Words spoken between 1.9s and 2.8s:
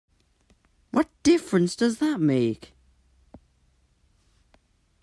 that make?